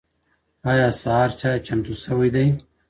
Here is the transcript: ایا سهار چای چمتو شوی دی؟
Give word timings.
ایا 0.71 0.89
سهار 1.01 1.29
چای 1.39 1.57
چمتو 1.67 1.93
شوی 2.03 2.29
دی؟ 2.35 2.45